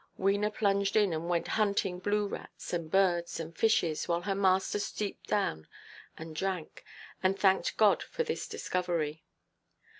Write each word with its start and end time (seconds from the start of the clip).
Wena 0.17 0.51
plunged 0.51 0.95
in 0.95 1.13
and 1.13 1.29
went 1.29 1.47
hunting 1.49 1.99
blue–rats, 1.99 2.73
and 2.73 2.89
birds, 2.89 3.39
and 3.39 3.55
fishes, 3.55 4.07
while 4.07 4.21
her 4.23 4.33
master 4.33 4.79
stooped 4.79 5.27
down, 5.27 5.67
and 6.17 6.35
drank, 6.35 6.83
and 7.21 7.37
thanked 7.37 7.77
God 7.77 8.01
for 8.01 8.23
this 8.23 8.47
discovery. 8.47 9.21